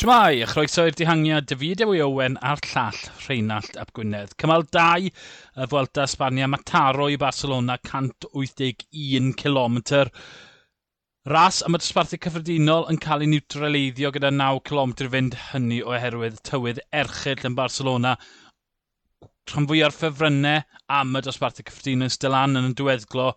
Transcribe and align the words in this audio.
Shmai, 0.00 0.40
a 0.40 0.46
chroeso 0.48 0.86
i'r 0.88 0.94
dihangiad 0.96 1.44
David 1.50 1.82
Ewy 1.84 1.98
Owen 2.00 2.38
a'r 2.50 2.60
llall 2.70 3.00
Rheinald 3.26 3.74
Ap 3.82 3.90
Gwynedd. 3.98 4.30
Cymal 4.40 4.62
2 4.72 5.10
y 5.10 5.66
Fwelta 5.68 6.06
Sbania, 6.08 6.48
Mataro 6.48 7.10
i 7.12 7.18
Barcelona, 7.20 7.76
181 7.84 9.34
km. 9.42 9.76
Ras 11.34 11.60
am 11.68 11.76
y 11.76 11.82
dosbarthu 11.84 12.20
cyffredinol 12.24 12.88
yn 12.88 13.02
cael 13.04 13.26
ei 13.26 13.30
niwtraleiddio 13.34 14.14
gyda 14.16 14.32
9 14.38 14.64
km 14.70 14.96
fynd 15.18 15.38
hynny 15.50 15.84
oherwydd 15.84 16.40
tywydd 16.48 16.80
erchill 17.04 17.46
yn 17.52 17.60
Barcelona. 17.60 18.16
Rhan 19.52 19.68
fwy 19.68 19.84
o'r 19.84 20.00
ffefrynnau 20.00 20.64
am 21.02 21.12
y 21.12 21.26
dosbarthu 21.28 21.68
cyffredinol 21.68 22.08
yn 22.08 22.18
Stylan 22.18 22.56
yn 22.56 22.72
y 22.72 22.76
diweddglo, 22.80 23.34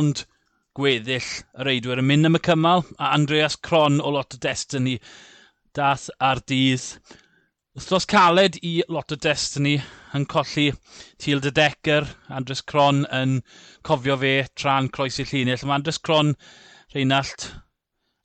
ond 0.00 0.24
gweddill 0.72 1.34
y 1.52 1.68
reidwyr 1.68 2.00
yn 2.00 2.14
mynd 2.14 2.32
am 2.32 2.40
y 2.40 2.46
cymal 2.48 2.88
a 2.96 3.12
Andreas 3.12 3.60
Cron 3.60 4.00
o 4.00 4.16
lot 4.16 4.40
o 4.40 4.46
destiny 4.48 5.02
das 5.78 6.08
a'r 6.18 6.42
dydd. 6.50 7.16
Wthnos 7.78 8.08
caled 8.10 8.58
i 8.66 8.72
lot 8.90 9.14
o 9.14 9.18
Destiny 9.22 9.76
yn 10.16 10.24
colli 10.30 10.72
Teal 11.22 11.42
de 11.44 11.52
Decker, 11.54 12.08
Andres 12.34 12.64
Cron 12.66 13.04
yn 13.14 13.38
cofio 13.86 14.16
fe 14.18 14.32
tra'n 14.58 14.90
croesi 14.94 15.26
llinell. 15.28 15.62
Mae 15.62 15.78
Andres 15.78 16.00
Cron, 16.02 16.34
Reinald, 16.94 17.52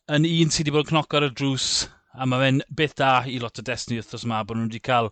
yn 0.09 0.25
un 0.25 0.53
sydd 0.53 0.65
wedi 0.65 0.73
bod 0.73 0.87
yn 0.87 0.93
cnoc 0.95 1.17
ar 1.19 1.27
y 1.27 1.33
drws 1.37 1.67
a 2.13 2.25
mae 2.29 2.41
fe'n 2.43 2.63
beth 2.79 2.97
da 2.99 3.11
i 3.29 3.37
lot 3.41 3.61
o 3.61 3.65
Destiny 3.65 4.01
wrthnos 4.01 4.25
yma 4.25 4.41
bod 4.47 4.57
nhw 4.57 4.67
wedi 4.71 4.81
cael 4.87 5.11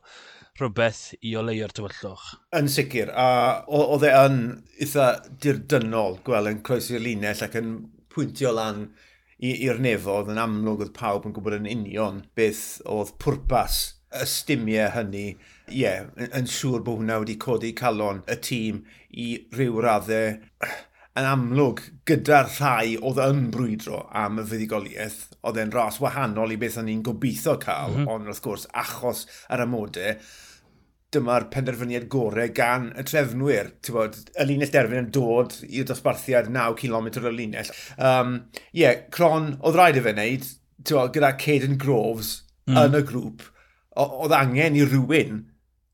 rhywbeth 0.60 1.04
i 1.26 1.36
oleio'r 1.40 1.74
tywyllwch. 1.78 2.26
Yn 2.58 2.68
sicr, 2.70 3.14
a 3.14 3.30
oedd 3.66 4.06
e 4.06 4.12
yn 4.24 4.42
eitha 4.82 5.08
dirdynol 5.44 6.20
gweld 6.26 6.52
yn 6.52 6.62
croesi'r 6.66 7.02
linell 7.06 7.46
ac 7.46 7.58
yn 7.62 7.72
pwyntio 8.12 8.52
lan 8.58 8.88
i'r 9.42 9.82
nefodd 9.82 10.30
yn 10.34 10.42
amlwg 10.42 10.86
oedd 10.86 10.94
pawb 10.98 11.26
yn 11.26 11.34
gwybod 11.36 11.58
yn 11.58 11.72
union 11.72 12.22
beth 12.38 12.66
oedd 12.90 13.16
pwrpas 13.22 13.82
y 14.12 14.28
stymiau 14.28 14.92
hynny. 14.94 15.26
Ie, 15.72 15.82
yeah, 15.82 16.08
yn 16.38 16.50
siŵr 16.52 16.84
bod 16.86 17.02
hwnna 17.02 17.22
wedi 17.24 17.38
codi 17.42 17.72
calon 17.78 18.22
y 18.30 18.38
tîm 18.46 18.82
i 19.12 19.28
ryw 19.56 19.82
raddau 19.84 20.36
yn 21.20 21.28
amlwg 21.28 21.82
gyda'r 22.08 22.48
rhai 22.54 22.96
oedd 23.00 23.20
yn 23.24 23.50
brwydro 23.54 24.06
am 24.16 24.40
y 24.40 24.46
fuddigoliaeth. 24.48 25.24
oedd 25.42 25.58
e'n 25.58 25.74
ras 25.74 25.98
wahanol 26.04 26.54
i 26.54 26.58
beth 26.62 26.78
o'n 26.78 26.92
i'n 26.92 27.02
gobeithio 27.04 27.58
cael, 27.60 27.96
mm 27.96 28.04
-hmm. 28.04 28.12
ond 28.14 28.30
wrth 28.30 28.44
gwrs 28.46 28.68
achos 28.78 29.26
yr 29.50 29.64
amodau, 29.66 30.20
dyma'r 31.12 31.48
penderfyniad 31.54 32.08
gorau 32.12 32.52
gan 32.56 32.90
y 32.98 33.06
trefnwyr. 33.08 33.74
Bod, 33.92 34.18
y 34.36 34.48
linell 34.48 34.74
derfyn 34.74 35.04
yn 35.04 35.12
dod 35.16 35.58
i'r 35.68 35.88
dosbarthiad 35.90 36.52
9 36.54 36.78
km 36.80 37.12
o 37.22 37.34
linell. 37.36 37.72
Ie, 37.72 38.10
um, 38.10 38.36
yeah, 38.78 39.06
Cron, 39.14 39.56
oedd 39.60 39.80
rhaid 39.80 40.00
i 40.00 40.06
fe 40.06 40.16
wneud, 40.16 40.50
bod, 40.90 41.14
gyda 41.16 41.36
Caden 41.42 41.80
Groves 41.82 42.34
mm. 42.70 42.82
yn 42.84 43.00
y 43.02 43.06
grŵp, 43.12 43.48
oedd 44.02 44.38
angen 44.38 44.80
i 44.80 44.86
rhywun 44.88 45.48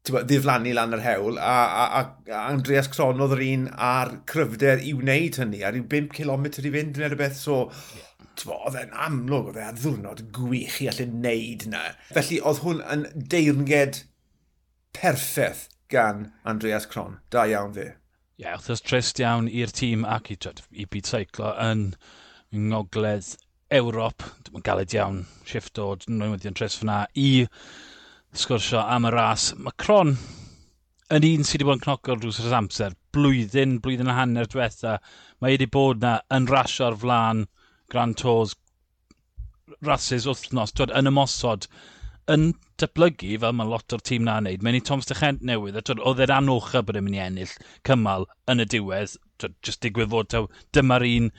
ddiflannu 0.08 0.72
lan 0.72 0.95
yr 0.95 1.02
hewl, 1.04 1.40
a, 1.44 1.56
a, 1.84 2.02
a 2.32 2.44
Andreas 2.45 2.88
Cron 2.94 3.20
oedd 3.26 3.34
yr 3.36 3.42
un 3.44 3.66
ar 3.76 4.14
cryfder 4.30 4.80
i 4.80 4.94
wneud 4.95 5.42
hynny, 5.42 5.66
ar 5.68 5.76
yw 5.76 5.84
5 5.92 6.14
km 6.16 6.45
i 6.48 6.72
fynd 6.72 7.02
yn 7.02 7.10
erbeth, 7.10 7.36
so 7.36 7.66
yeah 7.66 8.06
oedd 8.45 8.78
e'n 8.78 8.94
amlwg, 8.94 9.50
oedd 9.52 9.60
e'n 9.62 9.80
ddwrnod 9.80 10.22
gwych 10.36 10.82
i 10.84 10.90
allu 10.92 11.08
wneud 11.10 11.66
yna. 11.68 11.84
Felly 12.14 12.40
oedd 12.45 12.62
hwn 12.64 12.84
yn 12.94 13.06
deirnged 13.32 14.04
perffaith 14.98 15.67
gan 15.90 16.31
Andreas 16.45 16.86
Cron. 16.86 17.20
Da 17.30 17.45
iawn 17.48 17.73
fe. 17.73 17.88
Ie, 18.38 18.45
yeah, 18.45 18.58
wrth 18.59 18.84
trist 18.86 19.20
iawn 19.23 19.50
i'r 19.50 19.73
tîm 19.73 20.06
ac 20.06 20.31
i, 20.34 20.38
i 20.72 20.86
byd 20.86 21.09
seiclo 21.09 21.54
yn 21.64 21.84
ngogledd 22.54 23.36
Ewrop. 23.80 24.26
Dwi'n 24.48 24.66
galed 24.66 24.94
iawn 24.95 25.23
shift 25.48 25.80
o 25.81 25.94
newyddion 26.08 26.58
trist 26.58 26.81
fyna 26.81 27.00
i 27.17 27.48
sgwrsio 28.38 28.84
am 28.84 29.08
y 29.09 29.14
ras. 29.16 29.49
Mae 29.58 29.76
Cron 29.83 30.14
yn 31.14 31.26
un 31.32 31.48
sydd 31.48 31.64
wedi 31.64 31.70
bod 31.70 31.80
yn 31.80 31.83
cnocol 31.88 32.22
drws 32.22 32.39
yr 32.43 32.55
amser. 32.60 32.95
Blwyddyn, 33.16 33.77
blwyddyn 33.83 34.11
a 34.11 34.17
hanner 34.20 34.49
diwetha. 34.52 34.98
Mae 35.42 35.55
wedi 35.55 35.70
bod 35.77 36.04
na 36.04 36.17
yn 36.38 36.49
rasio'r 36.52 36.98
flan 37.04 37.45
Grand 37.92 38.17
Tours 38.20 38.55
rases 39.88 40.26
wythnos, 40.27 40.73
twyd, 40.76 40.92
yn 40.95 41.10
ymosod 41.11 41.67
yn 42.33 42.49
datblygu 42.82 43.38
fel 43.42 43.55
mae 43.55 43.70
lot 43.70 43.95
o'r 43.95 44.04
tîm 44.10 44.26
na'n 44.27 44.48
neud. 44.48 44.64
Mae'n 44.65 44.80
i 44.80 44.83
Tom 44.89 45.04
Stachent 45.04 45.45
newydd, 45.48 45.80
a 45.80 45.83
twyd, 45.86 46.02
oedd 46.04 46.21
e'r 46.26 46.33
anocha 46.36 46.83
bod 46.86 46.99
e'n 46.99 47.08
mynd 47.08 47.17
i 47.17 47.23
ennill 47.23 47.55
cymal 47.88 48.27
yn 48.52 48.64
y 48.64 48.67
diwedd, 48.73 49.15
twyd, 49.42 49.55
just 49.65 49.82
digwydd 49.86 50.11
fod 50.14 50.30
taw, 50.33 50.49
dyma'r 50.76 51.08
un 51.08 51.32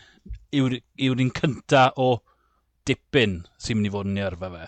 yw'r, 0.56 0.78
yw 1.04 1.16
un 1.24 1.32
cynta 1.36 1.88
o 2.00 2.10
dipyn 2.88 3.42
sy'n 3.60 3.80
mynd 3.80 3.90
i 3.90 3.94
fod 3.94 4.10
yn 4.10 4.20
ei 4.20 4.26
yrfa 4.30 4.52
fe. 4.54 4.66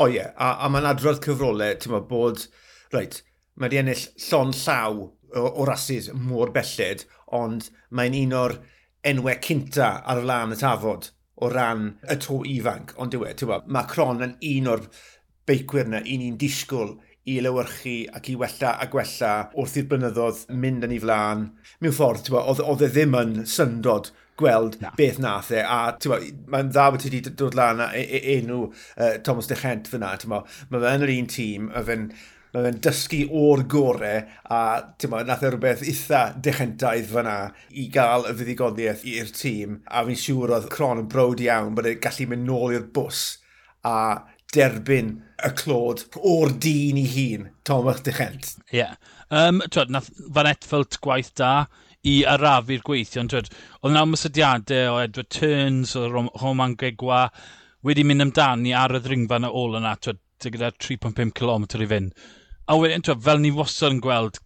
O 0.00 0.08
ie, 0.08 0.16
yeah. 0.16 0.32
a, 0.40 0.54
a 0.64 0.70
mae'n 0.72 0.88
adrodd 0.90 1.20
cyfrolau, 1.24 1.76
ti'n 1.78 1.94
meddwl 1.94 2.10
bod, 2.10 2.46
reit, 2.94 3.20
mae 3.54 3.68
wedi 3.68 3.82
ennill 3.82 4.06
llon 4.26 4.54
llaw 4.56 5.02
o, 5.04 5.44
o 5.44 5.66
rasis 5.68 6.08
mor 6.16 6.52
belled, 6.54 7.04
ond 7.36 7.68
mae'n 7.94 8.16
un 8.24 8.38
o'r 8.40 8.56
enwau 9.04 9.36
cynta 9.44 9.98
ar 10.08 10.22
y 10.22 10.26
lan 10.26 10.54
y 10.56 10.58
tafod 10.58 11.10
o 11.42 11.50
ran 11.50 11.88
y 12.10 12.18
to 12.22 12.42
ifanc, 12.46 12.94
ond 13.00 13.14
dyw 13.14 13.26
e, 13.26 13.34
ti'n 13.38 13.54
mae 13.66 13.90
Cron 13.90 14.22
yn 14.24 14.36
un 14.50 14.70
o'r 14.74 14.86
beicwyr 15.48 15.88
yna, 15.88 16.00
un 16.00 16.26
i'n 16.28 16.38
disgwyl 16.40 16.94
i 17.28 17.38
lywyrchu 17.40 17.94
ac 18.16 18.28
i 18.28 18.34
wella 18.40 18.74
a 18.80 18.86
gwella 18.92 19.32
wrth 19.56 19.78
i'r 19.80 19.88
blynyddoedd 19.88 20.44
mynd 20.60 20.84
yn 20.86 20.94
ei 20.94 21.00
flaen. 21.00 21.46
Mewn 21.80 21.96
ffordd, 21.96 22.28
oedd 22.36 22.84
e 22.84 22.90
ddim 22.92 23.16
yn 23.20 23.34
syndod 23.48 24.12
gweld 24.40 24.80
Na. 24.82 24.90
beth 24.98 25.20
nath 25.22 25.52
e. 25.54 25.62
A 25.62 25.94
mae'n 26.52 26.72
dda 26.72 26.88
bod 26.92 27.04
ti 27.04 27.10
wedi 27.12 27.34
dod 27.38 27.56
lan 27.56 27.80
a 27.80 27.90
e-, 27.96 28.06
e-, 28.18 28.38
enw 28.38 28.60
uh, 28.66 29.16
Thomas 29.24 29.48
de 29.50 29.58
Chent 29.58 29.88
fyna. 29.90 30.12
Mae 30.28 30.84
fe 30.84 30.94
yn 30.98 31.06
yr 31.06 31.14
un 31.14 31.30
tîm, 31.30 31.70
a 31.72 31.84
fe'n 31.86 32.08
mae 32.54 32.68
fe'n 32.68 32.80
dysgu 32.86 33.20
o'r 33.34 33.64
gorau 33.70 34.20
a 34.54 34.60
ma, 35.10 35.22
nath 35.26 35.42
e 35.42 35.50
rhywbeth 35.50 35.82
eitha 35.82 36.20
dechentaidd 36.46 37.08
fyna 37.10 37.38
i 37.70 37.88
gael 37.94 38.28
y 38.30 38.34
fuddigoliaeth 38.38 39.02
i'r 39.10 39.32
tîm 39.34 39.80
a 39.90 40.04
fi'n 40.06 40.20
siŵr 40.24 40.54
oedd 40.58 40.70
Cron 40.74 41.02
yn 41.02 41.10
brod 41.10 41.42
iawn 41.42 41.74
bod 41.74 41.90
e'n 41.90 41.98
gallu 42.04 42.28
mynd 42.30 42.46
nôl 42.46 42.76
i'r 42.76 42.86
bws 42.94 43.24
a 43.90 43.96
derbyn 44.54 45.16
y 45.44 45.50
clod 45.58 46.04
o'r 46.20 46.52
dyn 46.62 47.00
i 47.00 47.06
hun, 47.10 47.48
Thomas 47.66 48.04
Dechent. 48.06 48.52
Ie. 48.70 48.84
Yeah. 48.84 48.94
Um, 49.34 49.58
twyd, 49.74 49.90
nath 49.90 50.12
Van 50.36 50.46
Etfeld 50.46 51.00
gwaith 51.02 51.32
da 51.40 51.66
i 52.06 52.20
arafu'r 52.28 52.84
gweithio, 52.86 53.24
twyd, 53.32 53.50
oedd 53.80 53.90
yna 53.90 54.04
ymwysydiadau 54.06 54.92
o 54.92 55.00
Edward 55.02 55.30
Turns, 55.34 55.96
o 55.98 56.06
Roman 56.12 56.76
Gegwa, 56.78 57.26
wedi 57.84 58.04
mynd 58.06 58.28
amdani 58.28 58.76
ar 58.78 58.94
y 58.94 59.02
ddringfa 59.02 59.40
yna 59.40 59.50
ôl 59.50 59.78
yna, 59.80 59.96
twyd, 59.98 60.22
gyda 60.44 60.70
3.5 60.76 61.32
km 61.34 61.66
i 61.80 61.90
fynd. 61.90 62.26
A 62.64 62.76
wedyn, 62.80 63.04
fel 63.04 63.42
ni 63.42 63.50
wastad 63.52 63.92
yn 63.92 63.98
gweld, 64.04 64.38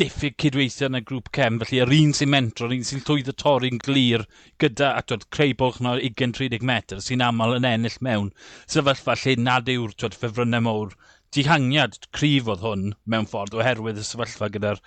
diffyg 0.00 0.34
cydweithio 0.40 0.90
yn 0.90 0.98
y 0.98 1.00
grŵp 1.08 1.30
cem, 1.36 1.58
felly 1.60 1.78
yr 1.80 1.92
un 1.96 2.10
sy'n 2.16 2.30
mentro, 2.32 2.66
yr 2.68 2.74
un 2.76 2.84
sy'n 2.84 3.00
llwyddo 3.06 3.32
torri'n 3.40 3.80
glir 3.80 4.24
gyda, 4.60 4.90
a 4.96 5.18
creu 5.36 5.54
bolch 5.56 5.78
na 5.84 5.94
20-30 6.00 6.66
metr, 6.68 7.00
sy'n 7.04 7.24
aml 7.24 7.56
yn 7.56 7.68
ennill 7.68 7.96
mewn. 8.04 8.30
Sefyllfa 8.68 9.16
lle 9.22 9.36
nad 9.40 9.70
yw'r 9.72 9.94
ffefrynnau 9.96 10.64
mowr 10.66 10.92
dihangiad 11.32 11.96
cryf 12.12 12.50
oedd 12.52 12.64
hwn 12.66 12.90
mewn 13.08 13.28
ffordd 13.30 13.56
oherwydd 13.56 14.00
y 14.00 14.04
sefyllfa 14.04 14.50
gyda'r 14.52 14.82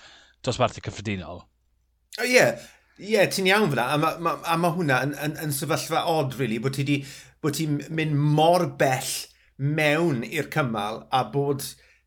dosbarthu 0.46 0.84
cyffredinol. 0.86 1.42
O 1.42 2.22
oh, 2.22 2.28
ie, 2.28 2.36
yeah. 2.36 2.68
ie, 3.00 3.16
yeah, 3.16 3.30
ti'n 3.30 3.50
iawn 3.50 3.72
fyna, 3.74 3.88
a 3.96 4.02
mae 4.02 4.20
ma, 4.22 4.36
a 4.46 4.60
ma 4.62 4.74
hwnna 4.76 5.00
yn, 5.08 5.16
yn, 5.26 5.40
yn 5.48 5.56
sefyllfa 5.58 6.06
od, 6.12 6.38
really, 6.38 6.62
bod 6.62 6.78
ti 6.78 7.02
bod 7.42 7.58
ti'n 7.58 7.82
mynd 7.94 8.14
mor 8.38 8.68
bell 8.78 9.10
mewn 9.58 10.22
i'r 10.28 10.54
cymal 10.54 11.04
a 11.14 11.26
bod 11.34 11.66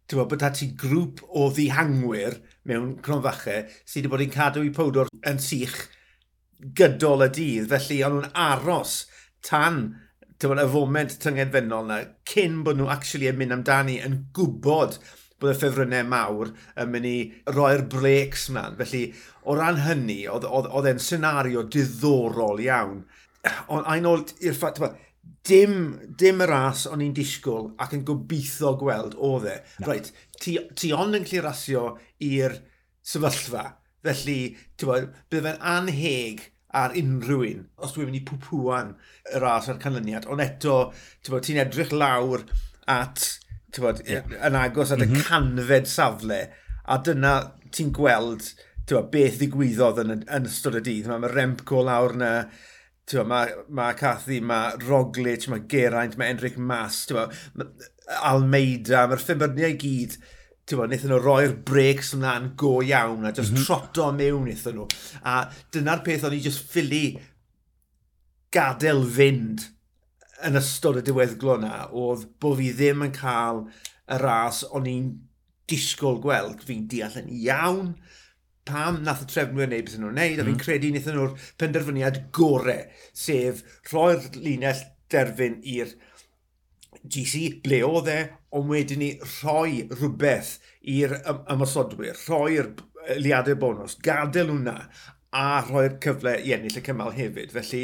ti'n 0.09 0.25
bod, 0.25 0.45
ti 0.57 0.71
grŵp 0.81 1.23
o 1.37 1.49
ddihangwyr 1.53 2.39
mewn 2.69 2.97
cronfache 3.05 3.61
sydd 3.85 4.09
wedi 4.09 4.13
bod 4.13 4.25
yn 4.25 4.35
cadw 4.35 4.65
i 4.65 4.75
powdor 4.75 5.11
yn 5.29 5.41
sych 5.43 5.77
gydol 6.79 7.27
y 7.27 7.31
dydd, 7.37 7.69
felly 7.71 8.03
ond 8.07 8.19
nhw'n 8.19 8.37
aros 8.49 8.95
tan 9.45 9.83
bod, 10.41 10.63
y 10.63 10.67
foment 10.73 11.17
tyngedfennol 11.23 11.87
yna, 11.87 12.01
cyn 12.29 12.63
bod 12.67 12.79
nhw 12.79 12.91
actually 12.95 13.31
yn 13.31 13.39
mynd 13.41 13.57
amdani 13.59 13.99
yn 14.07 14.21
gwybod 14.35 14.99
bod 15.39 15.53
y 15.53 15.57
ffefrynnau 15.59 16.07
mawr 16.11 16.53
yn 16.79 16.93
mynd 16.93 17.09
i 17.09 17.17
roi'r 17.55 17.85
breaks 17.93 18.49
mlaen. 18.55 18.79
Felly, 18.81 19.05
o 19.47 19.55
ran 19.59 19.83
hynny, 19.85 20.25
oedd 20.31 20.89
e'n 20.91 21.03
senario 21.03 21.63
diddorol 21.63 22.63
iawn. 22.65 23.05
Ond 23.71 23.87
ein 23.87 24.09
ôl 24.09 24.25
i'r 24.43 24.57
ffat, 24.57 24.81
dim, 25.49 25.75
dim 26.19 26.43
y 26.45 26.49
ras 26.49 26.87
o'n 26.91 27.03
i'n 27.05 27.15
disgwyl 27.17 27.73
ac 27.81 27.95
yn 27.97 28.05
gobeithio 28.09 28.75
gweld 28.81 29.17
o 29.17 29.37
dde. 29.43 29.57
No. 29.81 29.91
Right, 29.91 30.13
ti, 30.41 30.59
ti 30.79 30.93
ond 30.97 31.19
yn 31.19 31.27
clirasio 31.29 31.91
i'r 32.25 32.59
sefyllfa. 33.07 33.65
Felly, 34.07 34.39
bod, 34.85 35.11
bydd 35.33 35.45
fe'n 35.47 35.67
anheg 35.75 36.47
ar 36.79 36.95
unrhyw 36.97 37.45
un, 37.49 37.67
os 37.81 37.95
dwi'n 37.95 38.11
mynd 38.11 38.21
i 38.21 38.25
pwpwan 38.29 38.95
y 39.33 39.43
ras 39.43 39.71
a'r 39.73 39.81
canlyniad, 39.83 40.29
ond 40.31 40.45
eto, 40.45 40.79
ti'n 41.25 41.61
edrych 41.65 41.95
lawr 41.97 42.45
at, 42.93 43.25
bod, 43.79 44.03
yeah. 44.07 44.27
yn 44.45 44.57
agos 44.59 44.93
at 44.93 45.01
mm 45.01 45.09
-hmm. 45.09 45.17
y 45.17 45.19
mhm. 45.19 45.29
canfed 45.29 45.89
safle, 45.91 46.41
a 46.85 46.99
dyna 47.05 47.35
ti'n 47.73 47.93
gweld, 47.97 48.53
bod, 48.89 49.11
beth 49.13 49.41
ddigwyddodd 49.41 50.03
yn, 50.05 50.15
yn 50.25 50.49
ystod 50.49 50.79
y 50.79 50.85
dydd. 50.85 51.09
Mae'r 51.11 51.35
remp 51.37 51.65
go 51.69 51.83
lawr 51.85 52.15
na, 52.17 52.31
Tewa, 53.09 53.25
mae, 53.25 53.55
ma 53.73 53.93
Cathy, 53.97 54.41
mae 54.45 54.77
Roglic, 54.83 55.47
mae 55.49 55.65
Geraint, 55.71 56.19
mae 56.21 56.35
Enric 56.35 56.59
Mas, 56.61 57.07
ma 57.13 57.25
Almeida, 58.29 59.07
mae'r 59.09 59.23
ffibyrniau 59.23 59.79
gyd, 59.81 60.19
tewa, 60.69 60.85
wnaethon 60.85 61.15
nhw 61.15 61.21
roi'r 61.25 61.55
breaks 61.69 62.13
yna'n 62.17 62.53
go 62.61 62.79
iawn 62.85 63.25
a 63.25 63.33
just 63.33 63.53
mm 63.53 63.59
-hmm. 63.59 63.67
troto 63.67 64.11
mewn 64.13 64.45
wnaethon 64.45 64.77
nhw. 64.77 64.87
A 65.25 65.49
dyna'r 65.73 66.05
peth 66.05 66.27
o'n 66.29 66.37
i 66.37 66.43
just 66.45 66.69
ffili 66.69 67.05
gadael 68.55 69.05
fynd 69.17 69.69
yn 70.47 70.59
ystod 70.61 71.01
y 71.01 71.05
diweddglo 71.07 71.57
yna 71.59 71.89
oedd 71.89 72.29
bod 72.41 72.61
fi 72.61 72.71
ddim 72.77 73.05
yn 73.09 73.15
cael 73.17 73.65
y 74.09 74.21
ras 74.23 74.63
o'n 74.69 74.89
i'n 74.89 75.11
disgwyl 75.69 76.21
gweld. 76.25 76.63
Fi'n 76.65 76.87
deall 76.93 77.19
yn 77.23 77.33
iawn 77.41 77.93
pam 78.69 79.01
nath 79.07 79.25
y 79.25 79.31
trefnwyr 79.33 79.71
wneud 79.71 79.89
beth 79.89 79.99
nhw'n 79.99 80.13
wneud, 80.13 80.37
mm. 80.37 80.43
a 80.43 80.47
fi'n 80.47 80.55
mm. 80.55 80.63
credu 80.63 80.93
wnaethon 80.93 81.19
nhw'r 81.19 81.49
penderfyniad 81.61 82.21
gorau, 82.37 82.85
sef 83.17 83.65
rhoi'r 83.91 84.29
linell 84.37 84.85
derfyn 85.13 85.59
i'r 85.77 85.95
GC, 87.09 87.45
ble 87.65 87.83
oedd 87.87 88.11
e, 88.13 88.19
ond 88.59 88.69
wedyn 88.73 89.03
ni 89.03 89.11
rhoi 89.23 89.87
rhywbeth 89.93 90.57
i'r 90.95 91.17
ym 91.19 91.43
ymosodwyr, 91.55 92.19
rhoi'r 92.27 92.73
liadau 93.23 93.57
bonus, 93.61 93.97
gadael 94.05 94.53
hwnna, 94.53 94.77
a 95.37 95.49
rhoi'r 95.65 95.99
cyfle 96.03 96.39
i 96.45 96.55
ennill 96.57 96.81
y 96.81 96.85
cymal 96.85 97.13
hefyd. 97.17 97.53
Felly, 97.55 97.83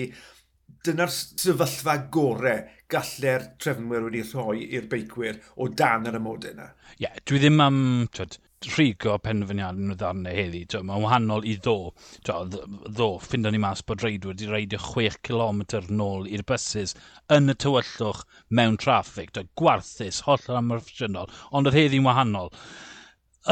dyna'r 0.85 1.13
sefyllfa 1.13 1.97
gorau 2.13 2.65
gallu'r 2.95 3.51
trefnwyr 3.63 4.09
wedi 4.09 4.25
rhoi 4.31 4.65
i'r 4.79 4.89
beicwyr 4.91 5.41
o 5.61 5.69
dan 5.83 6.09
yr 6.11 6.19
ymodau 6.21 6.55
yna. 6.55 6.71
Ie, 6.95 7.07
yeah, 7.07 7.23
dwi 7.27 7.41
ddim 7.43 7.63
am 7.65 7.79
twyd, 8.15 8.39
rhigo 8.73 9.17
penfyniad 9.25 9.79
yn 9.81 9.93
y 9.93 9.97
ddarnau 10.01 10.37
heddi. 10.37 10.63
Mae'n 10.89 11.05
wahanol 11.05 11.47
i 11.49 11.57
ddo. 11.61 11.93
Twyd, 12.27 12.57
ddo, 12.97 13.09
ffindo 13.23 13.53
ni 13.53 13.61
mas 13.63 13.83
bod 13.87 14.05
reidwyr 14.05 14.35
wedi 14.35 14.49
reidio 14.51 14.81
6 14.83 15.19
km 15.29 15.65
nôl 15.91 16.29
i'r 16.31 16.45
buses 16.49 16.95
yn 17.37 17.53
y 17.53 17.57
tywyllwch 17.65 18.25
mewn 18.59 18.79
traffig. 18.81 19.33
Twyd, 19.35 19.51
gwarthus, 19.61 20.23
holl 20.29 20.61
amorffesiynol, 20.61 21.33
ond 21.53 21.71
oedd 21.71 21.79
heddi'n 21.81 22.07
wahanol. 22.09 22.53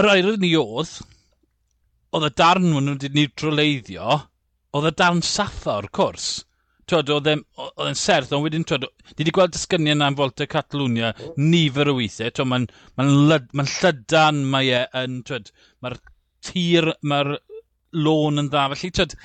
Yr 0.00 0.08
air 0.14 0.30
ni 0.40 0.54
oedd, 0.56 0.94
oedd 2.16 2.30
y 2.30 2.32
darn 2.40 2.70
nhw'n 2.70 2.94
wedi 2.94 3.12
niwtroleiddio, 3.16 4.22
oedd 4.72 4.88
y 4.88 4.96
darn 5.02 5.20
saffa 5.26 5.80
o'r 5.80 5.90
cwrs 5.98 6.30
twyd, 6.90 7.12
oedd 7.14 7.30
e'n 7.32 7.98
serth, 7.98 8.32
ond 8.34 8.44
wedyn, 8.46 8.66
twyd, 8.68 8.86
ni 9.12 9.18
wedi 9.20 9.34
gweld 9.34 9.54
dysgynion 9.54 10.02
na'n 10.02 10.18
Volta 10.18 10.46
Catalunya, 10.50 11.12
nifer 11.38 11.92
o 11.92 11.96
weithiau, 11.98 12.34
twyd, 12.34 12.50
mae'n 12.50 12.68
ma 12.98 13.38
ma 13.58 13.66
llydan 13.68 14.42
mae 14.52 14.72
e 14.80 14.82
yn, 15.02 15.20
twyd, 15.28 15.52
mae'r 15.84 15.98
tir, 16.48 16.90
mae'r 17.12 17.34
lôn 18.04 18.42
yn 18.42 18.50
dda, 18.52 18.68
felly, 18.74 18.92
twyd, 18.98 19.18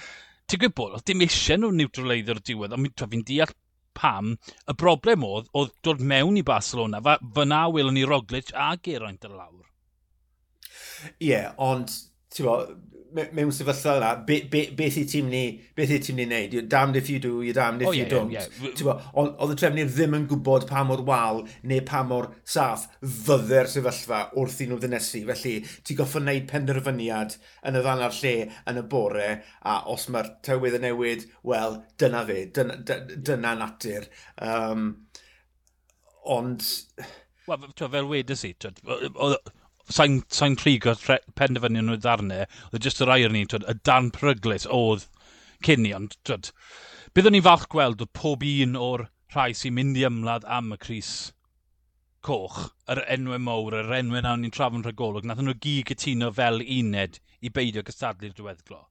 ti'n 0.48 0.64
gwybod, 0.64 0.98
oedd 0.98 1.08
dim 1.10 1.24
eisiau 1.26 1.62
nhw 1.62 1.72
niwtrolaidd 1.76 2.34
o'r 2.34 2.44
diwedd, 2.50 2.76
ond 2.78 3.08
fi'n 3.14 3.26
deall 3.32 3.56
pam, 3.98 4.36
y 4.70 4.76
broblem 4.78 5.26
oedd, 5.26 5.50
oedd 5.58 5.74
dod 5.86 6.04
mewn 6.12 6.38
i 6.40 6.46
Barcelona, 6.46 7.02
fyna 7.36 7.64
welwn 7.74 7.98
ni 7.98 8.06
Roglic 8.08 8.54
a 8.54 8.76
Geraint 8.84 9.26
ar 9.26 9.34
lawr. 9.34 9.66
Ie, 11.18 11.32
yeah, 11.32 11.52
ond 11.62 11.94
bo, 12.38 12.60
mewn 13.14 13.52
sefyllfa 13.56 13.96
yna, 13.98 14.10
beth 14.28 14.48
be, 14.52 14.62
be 14.78 14.88
i 14.88 15.04
ti'n 15.08 15.28
mynd 15.32 15.62
beth 15.78 15.92
i 15.94 16.00
ti'n 16.04 16.18
mynd 16.18 16.34
i 16.34 16.38
wneud? 16.38 16.56
You're 16.56 16.70
damned 16.70 16.98
if 17.00 17.10
you 17.10 17.20
do, 17.24 17.42
you're 17.42 17.56
damned 17.56 17.82
if 17.82 17.88
oh, 17.88 17.92
you 17.96 18.04
yeah, 18.04 18.10
don't. 18.10 18.32
Yeah, 18.32 18.46
yeah. 18.62 19.06
Oedd 19.18 19.54
y 19.54 19.58
trefnir 19.60 19.90
ddim 19.92 20.16
yn 20.18 20.28
gwybod 20.30 20.68
pa 20.70 20.84
mor 20.88 21.04
wal 21.08 21.44
neu 21.68 21.84
pa 21.88 22.04
mor 22.08 22.30
saff 22.56 22.88
fydde'r 23.02 23.70
sefyllfa 23.72 24.22
wrth 24.38 24.62
i 24.64 24.70
nhw 24.70 24.80
ddynesu. 24.84 25.24
Felly, 25.30 25.56
ti'n 25.88 26.00
goffa 26.02 26.22
wneud 26.24 26.48
penderfyniad 26.52 27.38
yn 27.68 27.80
y 27.80 27.84
ddanna'r 27.86 28.18
lle 28.20 28.36
yn 28.72 28.82
y 28.82 28.86
bore, 28.96 29.30
a 29.64 29.78
os 29.94 30.08
mae'r 30.14 30.34
tywydd 30.48 30.80
yn 30.82 30.88
newid, 30.90 31.28
wel, 31.48 31.80
dyna 32.02 32.26
fe, 32.28 32.42
dyna, 32.58 32.82
dyna 33.16 33.56
natur. 33.62 34.10
Um, 34.44 34.90
ond... 36.38 36.68
Wel, 37.48 37.70
fel 37.80 38.12
wedys 38.12 38.44
i, 38.44 38.52
sa'n 39.94 40.20
sa 40.34 40.50
trigo 40.60 40.96
penderfynu 41.40 41.84
nhw 41.84 41.98
ddarnau, 42.02 42.48
oedd 42.72 42.88
jyst 42.88 43.04
yr 43.06 43.14
air 43.16 43.34
ni, 43.34 43.46
twyd, 43.46 43.68
y 43.70 43.78
dan 43.88 44.12
pryglis 44.16 44.68
oedd 44.80 45.08
cyn 45.66 45.84
ni, 45.86 45.94
ond 45.96 46.18
twyd, 46.28 46.52
byddwn 47.16 47.38
ni'n 47.38 47.48
falch 47.48 47.70
gweld 47.72 48.04
oedd 48.04 48.14
pob 48.18 48.44
un 48.48 48.76
o'r 48.90 49.08
rhai 49.36 49.54
sy'n 49.58 49.76
mynd 49.78 50.00
i 50.00 50.06
ymladd 50.10 50.48
am 50.58 50.74
y 50.76 50.80
Cris 50.82 51.14
Coch, 52.28 52.60
yr 52.92 53.04
enwau 53.14 53.40
mowr, 53.40 53.80
yr 53.80 53.96
enwau 54.02 54.26
nawr 54.26 54.42
ni'n 54.42 54.54
trafod 54.54 54.82
yn 54.82 54.86
rhagolwg, 54.88 55.28
nath 55.28 55.42
nhw 55.44 55.56
gyd 55.64 55.88
gytuno 55.92 56.34
fel 56.36 56.64
uned 56.64 57.22
i 57.40 57.54
beidio 57.54 57.86
gystadlu'r 57.88 58.36
diweddglo 58.36 58.84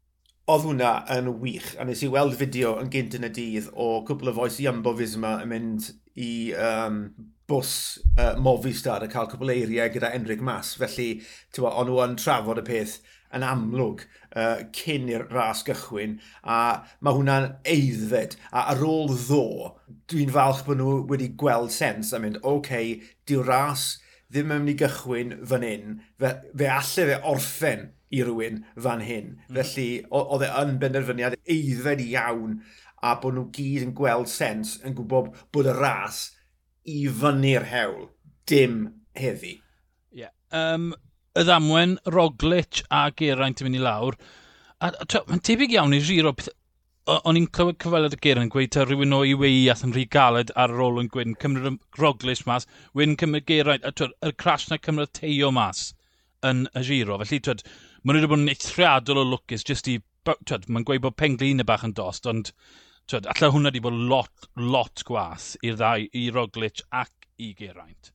oedd 0.46 0.62
hwnna 0.62 0.90
yn 1.10 1.28
wych, 1.42 1.72
a 1.74 1.84
nes 1.86 2.04
i 2.06 2.08
weld 2.10 2.36
fideo 2.38 2.76
yn 2.78 2.90
gynt 2.92 3.16
yn 3.18 3.26
y 3.26 3.30
dydd 3.34 3.64
o 3.74 3.88
cwpl 4.06 4.30
o 4.30 4.34
foes 4.36 4.60
i 4.60 4.66
Jumbo 4.68 4.92
Fisma 4.94 5.32
yn 5.42 5.50
mynd 5.50 5.88
i 6.16 6.30
um, 6.56 7.02
bws 7.46 7.72
uh, 8.18 8.34
Movistar 8.42 9.04
a 9.04 9.10
cael 9.10 9.28
cwbl 9.30 9.52
eiriau 9.54 9.92
gyda 9.94 10.12
Enric 10.16 10.42
Mas. 10.44 10.74
Felly, 10.80 11.10
ti'n 11.52 11.66
bod, 11.66 11.76
ond 11.76 11.90
nhw 11.90 12.00
yn 12.04 12.16
trafod 12.20 12.62
y 12.62 12.66
peth 12.66 12.96
yn 13.36 13.44
amlwg 13.46 14.04
uh, 14.06 14.62
cyn 14.76 15.10
i'r 15.10 15.26
ras 15.34 15.62
gychwyn 15.66 16.16
a 16.42 16.58
mae 17.04 17.16
hwnna'n 17.16 17.48
eiddfed 17.68 18.36
a 18.52 18.68
ar 18.72 18.84
ôl 18.86 19.10
ddo 19.12 19.74
dwi'n 20.10 20.32
falch 20.34 20.62
bod 20.66 20.80
nhw 20.80 21.00
wedi 21.10 21.32
gweld 21.38 21.74
sens 21.74 22.14
a 22.14 22.22
mynd, 22.22 22.40
oce, 22.42 22.56
okay, 22.56 22.94
di'r 23.28 23.46
ras 23.50 23.88
ddim 24.30 24.50
yn 24.50 24.64
mynd 24.64 24.74
i 24.74 24.78
gychwyn 24.80 25.36
fan 25.46 25.66
hyn, 25.66 26.00
fe, 26.22 26.32
fe 26.54 26.70
alle 26.72 27.10
fe 27.10 27.20
orffen 27.34 27.90
i 28.14 28.22
rywun 28.22 28.62
fan 28.82 29.02
hyn. 29.02 29.32
Mm. 29.48 29.58
Felly, 29.58 29.88
oedd 30.14 30.46
e 30.46 30.50
yn 30.62 30.76
benderfyniad 30.82 31.38
eiddfed 31.42 32.02
iawn 32.06 32.60
a 33.06 33.14
bod 33.22 33.36
nhw 33.36 33.46
gyd 33.54 33.86
yn 33.86 33.94
gweld 33.96 34.30
sens 34.32 34.76
yn 34.82 34.96
gwybod 34.96 35.32
bod 35.54 35.70
y 35.70 35.74
ras 35.76 36.24
i 36.86 37.04
fyny'r 37.20 37.66
hewl, 37.70 38.08
dim 38.50 38.78
heddi. 39.18 39.56
Ie. 40.14 40.26
Yeah. 40.26 40.32
Um, 40.54 40.92
y 41.36 41.44
ddamwen, 41.44 41.96
Roglic 42.14 42.82
a 42.90 43.08
Geraint 43.16 43.60
yn 43.60 43.68
mynd 43.68 43.80
i 43.80 43.82
lawr. 43.84 44.16
A, 44.80 44.92
a 44.92 45.22
mae'n 45.28 45.42
tebyg 45.44 45.74
iawn 45.74 45.96
i 45.96 46.00
giro. 46.04 46.32
O'n 47.06 47.38
i'n 47.38 47.50
clywed 47.54 47.78
cyfaliad 47.82 48.16
y 48.16 48.20
Geraint 48.22 48.48
yn 48.48 48.52
gweud 48.54 48.72
ta 48.74 48.86
rhywun 48.86 49.14
o 49.14 49.20
i 49.26 49.34
wei 49.38 49.66
ath 49.72 49.84
yn 49.86 49.94
rhy 49.94 50.06
galed 50.10 50.52
ar 50.58 50.74
yr 50.74 51.02
yn 51.02 51.10
gwyn, 51.12 51.36
cymryd 51.42 51.68
y 51.70 51.74
Roglic 52.00 52.42
mas, 52.48 52.66
wyn 52.98 53.18
cymryd 53.20 53.46
Geraint, 53.50 53.86
a 53.86 53.92
twyd, 53.92 54.16
y 54.26 54.32
crash 54.42 54.66
na 54.70 54.80
cymryd 54.82 55.12
Teo 55.18 55.52
mas 55.54 55.90
yn 56.46 56.64
y 56.72 56.82
giro. 56.88 57.20
Felly, 57.22 57.42
twyd, 57.42 57.62
maen 58.02 58.18
nhw 58.18 58.24
wedi 58.24 58.32
bod 58.32 58.42
yn 58.42 58.52
eithriadol 58.54 59.22
o 59.22 59.26
lwcus, 59.30 59.66
jyst 59.66 59.92
i... 59.92 60.00
Twyd, 60.26 60.64
mae'n 60.66 60.82
gweud 60.82 61.04
bod 61.04 61.14
penglin 61.20 61.62
y 61.62 61.64
bach 61.66 61.84
yn 61.86 61.92
dost, 61.94 62.24
ond 62.26 62.48
Twyd, 63.06 63.26
allai 63.30 63.48
hwnna 63.54 63.70
wedi 63.70 63.80
bod 63.84 63.98
lot, 64.10 64.46
lot 64.58 65.02
gwas 65.06 65.52
i'r 65.62 65.76
ddau, 65.78 66.06
i 66.18 66.24
Roglic 66.34 66.80
ac 66.90 67.28
i 67.38 67.52
Geraint. 67.54 68.08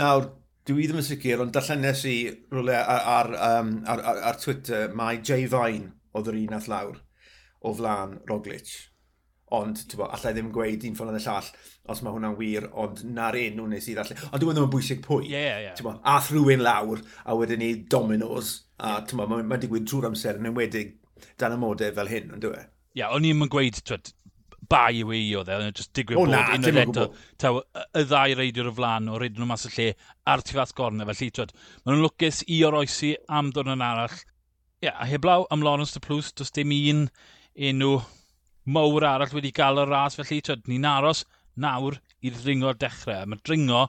Nawr, 0.00 0.30
dwi 0.64 0.86
ddim 0.88 1.02
yn 1.02 1.04
sicr, 1.04 1.42
ond 1.44 1.52
darllenes 1.52 2.04
i 2.08 2.14
rhywle 2.30 2.78
ar, 2.78 3.02
ar, 3.12 3.28
um, 3.48 3.74
ar, 3.84 4.00
ar, 4.00 4.20
ar, 4.30 4.38
Twitter, 4.40 4.86
mae 4.96 5.18
Jay 5.20 5.44
Fine 5.52 5.90
oedd 6.16 6.30
yr 6.32 6.38
un 6.38 6.56
ath 6.56 6.68
lawr 6.72 6.96
o 7.60 7.74
flan 7.76 8.14
Roglic. 8.30 8.70
Ond, 9.58 9.82
ti'n 9.82 10.00
bo, 10.00 10.08
allai 10.16 10.32
ddim 10.32 10.48
gweud 10.56 10.88
un 10.88 10.96
ffordd 10.96 11.12
yn 11.12 11.20
y 11.20 11.22
llall, 11.26 11.52
os 11.92 12.02
mae 12.04 12.16
hwnna'n 12.16 12.40
wir, 12.40 12.70
ond 12.72 13.04
na'r 13.04 13.36
un 13.42 13.60
nhw 13.60 13.68
nes 13.74 13.90
i 13.92 13.98
ddallu. 13.98 14.16
Ond 14.30 14.40
dwi'n 14.40 14.54
e 14.54 14.56
ddim 14.56 14.68
yn 14.70 14.72
bwysig 14.78 15.04
pwy. 15.04 15.28
Ie, 15.28 15.36
yeah, 15.36 15.60
ie. 15.60 15.68
Yeah. 15.68 15.84
Bo, 15.84 15.94
ath 16.14 16.32
rhywun 16.32 16.64
lawr, 16.64 17.04
a 17.28 17.36
wedyn 17.36 17.60
ni 17.60 17.70
dominos, 17.84 18.56
a 18.80 18.96
yeah. 19.02 19.28
mae'n 19.28 19.52
ma 19.52 19.60
digwydd 19.60 19.88
trwy'r 19.92 20.08
amser, 20.08 20.40
yn 20.40 20.48
enwedig 20.54 20.96
dan 21.36 21.56
y 21.56 21.60
modau 21.60 21.96
fel 22.00 22.12
hyn, 22.16 22.32
ond 22.32 22.48
dwi'n 22.48 22.60
e? 22.64 22.66
Ie, 22.96 23.02
yeah, 23.02 23.12
o'n 23.12 23.28
i'n 23.28 23.48
gweud, 23.52 23.76
twyd, 23.84 24.12
bai 24.66 25.00
yw 25.00 25.12
i 25.14 25.20
oedd 25.38 25.48
e, 25.48 25.56
oedd 25.56 25.78
just 25.80 25.92
digwydd 25.96 26.18
bod 26.18 26.34
un 26.34 26.68
o'r 26.70 26.80
eto. 26.82 27.06
Taw, 27.40 27.60
y 27.96 28.04
ddau 28.10 28.34
reidiwr 28.40 28.70
o 28.70 28.74
flan 28.74 29.08
o 29.12 29.20
reidyn 29.20 29.42
nhw 29.42 29.48
mas 29.52 29.66
y 29.68 29.72
lle 29.76 29.88
ar 30.32 30.42
tu 30.44 30.58
fath 30.58 30.74
gornau. 30.78 31.08
Felly, 31.08 31.30
twyd, 31.34 31.54
maen 31.84 31.96
nhw'n 31.96 32.06
lwcus 32.06 32.42
i 32.50 32.60
oroesi 32.68 33.14
am 33.40 33.52
ddod 33.54 33.70
yn 33.74 33.84
arall. 33.84 34.18
Ie, 34.78 34.88
yeah, 34.88 34.98
a 35.02 35.08
heblaw 35.08 35.46
am 35.54 35.64
Lawrence 35.64 35.94
de 35.94 36.02
Plws, 36.04 36.32
does 36.36 36.54
dim 36.54 36.74
un 36.74 37.06
enw 37.70 37.96
mawr 38.68 39.06
arall 39.08 39.34
wedi 39.36 39.54
gael 39.54 39.82
y 39.82 39.88
ras. 39.88 40.18
Felly, 40.18 40.42
twyd, 40.44 40.66
ni'n 40.70 40.86
aros 40.90 41.24
nawr 41.58 41.98
i'r 42.22 42.38
dringo 42.42 42.74
dechrau. 42.74 43.26
Mae'r 43.30 43.44
dringo 43.46 43.86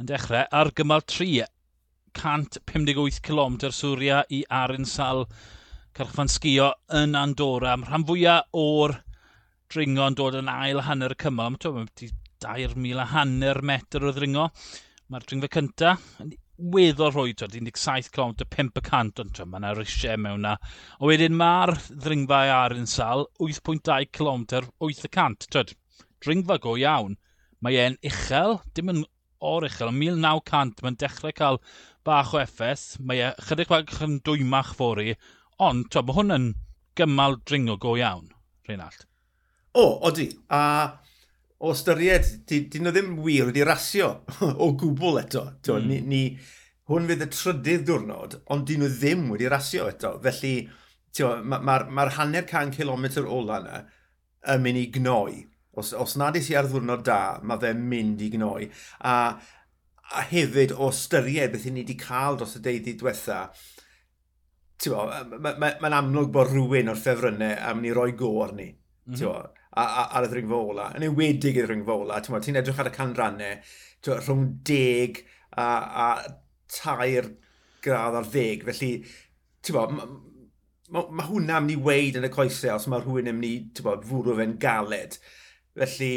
yn 0.00 0.08
dechrau 0.10 0.48
ar 0.60 0.72
gymal 0.76 1.04
3, 1.08 1.46
158 2.18 3.22
km 3.24 3.60
swria 3.72 4.24
i 4.28 4.42
Arinsal, 4.52 5.26
Carchfan 5.96 6.30
Sgio 6.32 6.72
yn 6.96 7.16
Andorra. 7.18 7.76
Am 7.76 7.86
rhan 7.86 8.04
fwyaf 8.08 8.48
o'r 8.56 8.96
dringo'n 9.72 10.16
dod 10.18 10.36
yn 10.38 10.50
ail 10.52 10.82
hanner 10.86 11.14
y 11.14 11.18
cymal. 11.22 11.54
Mae 11.54 11.62
2,000 11.64 13.00
a 13.00 13.08
hanner 13.14 13.60
metr 13.64 14.04
o 14.04 14.12
ddringo. 14.12 14.48
Mae'r 15.12 15.26
dringfa 15.28 15.48
cynta 15.56 15.92
yn 16.22 16.32
weddol 16.72 17.12
rhwy, 17.12 17.32
17 17.38 18.10
km, 18.14 18.34
500, 18.54 19.22
ond 19.24 19.40
mae 19.50 19.60
yna 19.62 19.72
risiau 19.76 20.20
mewn 20.20 20.44
na. 20.46 20.54
O 21.00 21.10
wedyn 21.10 21.36
mae'r 21.38 21.74
ddringfa 21.90 22.42
ar 22.54 22.76
yn 22.76 22.88
sal, 22.90 23.26
8.2 23.40 24.10
km, 24.14 24.44
8%. 24.88 25.48
Twyd, 25.52 25.74
dringfa 26.24 26.58
go 26.62 26.76
iawn. 26.80 27.16
Mae 27.62 27.78
e'n 27.82 27.98
uchel, 28.08 28.60
dim 28.74 28.92
yn 28.92 29.04
o'r 29.42 29.68
uchel, 29.68 29.90
ond 29.90 30.02
1900, 30.02 30.82
mae'n 30.84 30.98
dechrau 31.02 31.36
cael 31.38 31.62
bach 32.06 32.34
o 32.36 32.42
effaith. 32.42 32.98
Mae 33.00 33.22
e 33.28 33.32
chydig 33.48 33.72
bach 33.72 34.02
yn 34.06 34.20
dwymach 34.26 34.74
fori, 34.78 35.16
ond 35.62 35.88
twyd, 35.90 36.08
mae 36.08 36.20
hwn 36.20 36.36
yn 36.38 36.52
gymal 36.98 37.40
dringo 37.48 37.78
go 37.80 37.96
iawn, 37.98 38.28
Rheinald. 38.68 39.06
O, 39.78 39.84
odi. 40.08 40.28
A 40.52 40.62
o 41.62 41.70
ystyried, 41.70 42.26
dyn 42.50 42.82
nhw 42.82 42.90
ddim 42.90 43.12
wir 43.22 43.46
wedi 43.52 43.62
rasio 43.66 44.08
o 44.64 44.72
gwbl 44.78 45.20
eto. 45.22 45.44
Mm. 45.68 45.86
ni, 45.86 46.00
ni, 46.10 46.22
hwn 46.90 47.06
fydd 47.06 47.22
y 47.22 47.28
trydydd 47.30 47.84
diwrnod, 47.86 48.40
ond 48.50 48.66
dyn 48.66 48.82
nhw 48.82 48.90
ddim 48.96 49.28
wedi 49.30 49.50
rasio 49.50 49.86
eto. 49.92 50.16
Felly, 50.24 50.56
mae'r 51.20 51.44
ma, 51.46 51.60
ma, 51.62 51.78
ma 51.86 52.08
hanner 52.18 52.48
can 52.50 52.74
kilometr 52.74 53.28
ola 53.28 53.60
yna 53.62 53.82
yn 54.52 54.64
mynd 54.64 54.82
i 54.82 54.86
gnoi. 54.98 55.44
Os, 55.78 55.94
os 55.94 56.18
nad 56.20 56.36
ys 56.36 56.50
i 56.50 56.58
ar 56.58 56.66
ddiwrnod 56.68 57.06
da, 57.06 57.20
mae 57.46 57.62
fe'n 57.62 57.86
mynd 57.94 58.26
i 58.26 58.32
gnoi. 58.34 58.66
A, 59.08 59.14
a 60.12 60.26
hefyd 60.32 60.74
o 60.74 60.90
ystyried 60.90 61.54
beth 61.54 61.70
i 61.70 61.72
ni 61.72 61.86
wedi 61.86 61.96
cael 62.00 62.40
dros 62.40 62.58
y 62.58 62.64
deuddi 62.66 62.98
diwetha, 62.98 63.44
mae'n 64.82 65.38
ma, 65.38 65.54
ma, 65.62 65.74
ma 65.78 65.96
amlwg 66.02 66.34
bod 66.34 66.50
rhywun 66.50 66.90
o'r 66.90 66.98
ffefrynnau 66.98 67.54
am 67.70 67.84
ni 67.84 67.94
roi 67.94 68.10
go 68.18 68.34
arni. 68.42 68.72
Mm 69.06 69.14
-hmm 69.14 69.61
ar 69.72 70.26
y 70.26 70.28
ddringfa 70.28 70.58
ola, 70.58 70.90
yn 70.98 71.06
ewedig 71.06 71.56
y 71.56 71.64
ddringfa 71.64 71.94
ola, 72.04 72.20
ti'n 72.24 72.60
edrych 72.60 72.80
ar 72.82 72.90
y 72.90 72.94
canrannau, 72.94 73.60
rhwng 74.04 74.46
10 74.68 75.22
a, 75.56 75.66
a 76.04 76.08
tair 76.72 77.30
gradd 77.84 78.18
ar 78.18 78.28
ddeg, 78.28 78.66
felly, 78.68 78.92
ti'n 79.64 79.76
bod, 79.76 79.94
mae 79.96 80.10
ma, 80.92 81.04
ma 81.08 81.28
hwnna 81.28 81.58
am 81.58 81.68
ni 81.68 81.76
weid 81.80 82.18
yn 82.20 82.28
y 82.28 82.32
coesau 82.32 82.76
os 82.76 82.88
mae 82.90 83.02
rhywun 83.02 83.30
yn 83.32 83.38
mynd 83.38 83.80
i, 83.80 83.84
bod, 83.86 84.04
fwrw 84.08 84.36
fe'n 84.38 84.58
galed. 84.62 85.16
Felly, 85.78 86.16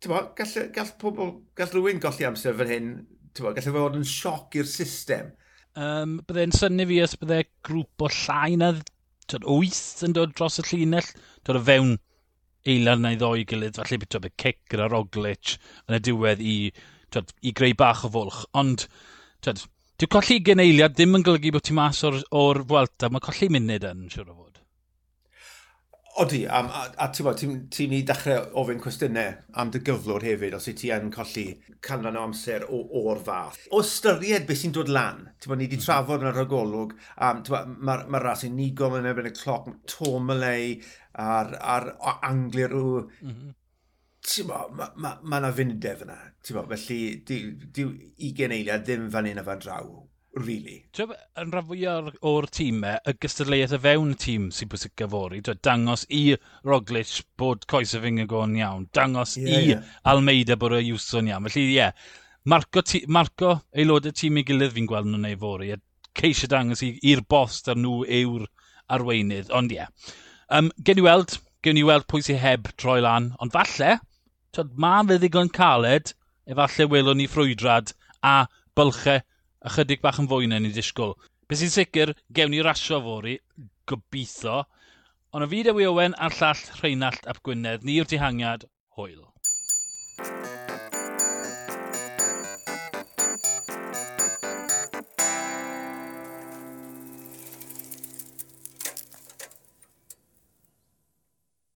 ti'n 0.00 0.14
bod, 0.14 0.32
gall, 0.38 0.54
gall, 0.76 0.94
pobl, 1.02 1.34
gall 1.58 1.74
rhywun 1.76 2.00
golli 2.02 2.28
amser 2.28 2.56
fan 2.58 2.72
hyn, 2.72 2.88
ti'n 3.32 3.48
bod, 3.48 3.58
gallai 3.58 3.74
e 3.74 3.76
fod 3.76 4.00
yn 4.00 4.08
sioc 4.08 4.56
i'r 4.56 4.70
system. 4.70 5.34
Um, 5.72 6.18
Byddai'n 6.28 6.56
syni 6.56 6.88
fi 6.88 7.02
os 7.04 7.14
byddai 7.20 7.44
grŵp 7.64 8.04
o 8.04 8.08
llai 8.22 8.56
na 8.60 8.72
wyth 9.48 10.02
yn 10.04 10.16
dod 10.16 10.34
dros 10.36 10.58
y 10.60 10.64
llinell, 10.68 11.06
dod 11.46 11.60
o 11.60 11.62
fewn 11.64 11.94
eilan 12.68 13.02
neu 13.04 13.18
ddoi 13.18 13.44
gilydd, 13.48 13.78
falle 13.80 13.98
bydd 14.02 14.18
y 14.28 14.32
cic 14.44 14.60
gyda 14.70 14.88
Roglic 14.90 15.56
yn 15.88 15.98
y 15.98 16.00
diwedd 16.08 16.42
i, 16.44 16.56
twed, 17.14 17.34
i 17.42 17.54
greu 17.56 17.74
bach 17.78 18.04
o 18.06 18.12
fwlch. 18.12 18.44
Ond, 18.62 18.86
twed, 19.44 19.64
dwi'n 19.98 20.12
colli 20.14 20.38
gen 20.46 20.62
eiliad 20.62 20.96
ddim 20.96 21.18
yn 21.18 21.26
golygu 21.26 21.54
bod 21.56 21.66
ti 21.68 21.76
mas 21.76 22.02
o'r, 22.06 22.20
or 22.30 22.62
Fwelta, 22.68 23.10
mae 23.10 23.24
colli 23.24 23.50
munud 23.52 23.88
yn, 23.90 24.06
siwr 24.12 24.30
o 24.30 24.36
fod. 24.36 24.51
Odi, 26.20 26.44
a, 26.44 26.58
a, 26.60 26.80
a 27.00 27.06
ti'n 27.08 27.24
bod, 27.24 27.38
ti'n 27.40 27.60
ti 27.72 27.86
ni 27.88 28.02
dechrau 28.04 28.50
ofyn 28.60 28.80
cwestiynau 28.82 29.30
am 29.60 29.70
dy 29.72 29.80
gyflwr 29.86 30.26
hefyd, 30.26 30.56
os 30.58 30.68
i 30.68 30.74
ti 30.76 30.90
yn 30.92 31.08
colli 31.14 31.46
canran 31.86 32.18
o 32.20 32.24
amser 32.26 32.66
o'r 32.68 33.22
fath. 33.24 33.62
O 33.72 33.80
styried 33.86 34.44
beth 34.48 34.60
sy'n 34.60 34.74
dod 34.76 34.92
lan, 34.92 35.22
ti'n 35.40 35.54
bod, 35.54 35.62
ni 35.62 35.70
wedi 35.70 35.78
mhm. 35.78 35.86
trafod 35.86 36.26
yn 36.26 36.28
y 36.28 36.34
rhagolwg, 36.34 36.92
um, 37.16 37.40
mae'r 37.48 37.72
ma, 37.88 37.96
ma 38.12 38.20
ras 38.20 38.44
nigol 38.52 38.98
yn 39.00 39.08
ebyn 39.08 39.30
y 39.30 39.34
cloc, 39.38 39.72
Tomalei, 39.88 40.76
a'r, 41.16 41.56
ar 41.76 41.90
anglir 42.28 42.72
rhyw... 42.76 43.02
Mm 43.22 43.34
-hmm. 43.34 43.58
Ti'n 44.22 44.46
bod, 44.46 44.76
mae 44.78 44.92
yna 44.92 44.94
ma, 45.02 45.16
ma, 45.24 45.40
ma 45.42 45.56
fyndef 45.56 46.04
yna, 46.04 46.20
ti'n 46.44 46.60
bod, 46.60 46.68
felly 46.76 47.02
di, 47.26 47.42
di, 47.72 47.88
i 48.28 48.34
eiliad 48.60 48.84
ddim 48.84 49.08
fan 49.10 49.32
hyn 49.32 49.40
a 49.40 49.48
fan 49.48 49.64
draw 49.64 49.88
really. 50.34 50.78
Ti'n 50.96 51.12
yn 51.40 51.52
rhan 51.52 51.66
fwyaf 51.68 52.08
o'r 52.28 52.48
tîmau, 52.56 52.98
y 53.08 53.14
gystadleuaeth 53.20 53.74
y 53.76 53.80
fewn 53.84 54.14
tîm 54.20 54.48
sy'n 54.54 54.70
bwysig 54.72 54.94
gyfori. 54.98 55.42
Ti'n 55.44 55.60
dangos 55.66 56.04
i 56.08 56.22
Roglic 56.68 57.14
bod 57.40 57.66
coes 57.70 57.94
y 57.96 58.02
fyng 58.02 58.22
yn 58.22 58.30
go'n 58.30 58.56
iawn. 58.60 58.88
Dangos 58.96 59.36
yeah, 59.38 59.52
i 59.52 59.70
yeah. 59.72 59.94
Almeida 60.08 60.56
bod 60.60 60.76
y 60.78 60.82
iwson 60.90 61.30
iawn. 61.30 61.48
Felly, 61.48 61.66
ie, 61.68 61.76
yeah, 61.76 61.92
marco, 62.48 62.84
ti, 62.86 63.02
marco 63.08 63.54
aelodau 63.76 64.14
tîm 64.16 64.40
i 64.40 64.46
gilydd 64.48 64.74
fi'n 64.76 64.88
gweld 64.90 65.10
nhw'n 65.10 65.28
ei 65.30 65.38
fori. 65.38 65.72
A 65.74 65.80
ceisio 66.18 66.50
dangos 66.52 66.84
i'r 66.86 67.24
bost 67.28 67.70
ar 67.72 67.80
nhw 67.80 68.02
yw'r 68.20 68.48
arweinydd. 68.92 69.52
Ond 69.56 69.74
ie. 69.74 69.82
Yeah. 69.82 70.16
Um, 70.52 70.72
gen 70.84 71.00
i 71.00 71.04
weld, 71.04 71.38
gen 71.64 71.78
i 71.80 71.84
weld 71.88 72.08
pwy 72.10 72.24
sy'n 72.24 72.40
heb 72.42 72.72
troi 72.80 73.00
lan. 73.04 73.32
Ond 73.40 73.54
falle, 73.54 73.98
ti'n 74.56 74.72
mae 74.80 75.04
fe 75.08 75.20
ddigon 75.20 75.52
caled, 75.52 76.12
efallai 76.48 76.88
welwn 76.90 77.20
ni 77.22 77.28
ffrwydrad 77.30 77.94
a 78.26 78.42
bylchau 78.76 79.22
ychydig 79.70 80.02
bach 80.04 80.20
yn 80.22 80.28
fwy 80.30 80.48
na 80.50 80.60
ni 80.62 80.72
disgwyl. 80.74 81.16
Be 81.48 81.58
sy'n 81.58 81.72
sicr, 81.74 82.14
gewn 82.34 82.52
ni 82.54 82.62
rasio 82.64 83.00
fori, 83.04 83.36
gobeithio. 83.88 84.62
Ond 85.32 85.46
o 85.46 85.50
fi 85.50 85.62
Dewi 85.66 85.88
Owen 85.88 86.16
a'r 86.18 86.38
llall 86.38 86.64
Rheinald 86.80 87.28
ap 87.32 87.42
Gwynedd, 87.46 87.86
ni'r 87.88 88.08
dihangiad, 88.08 88.68
hwyl. 88.98 89.31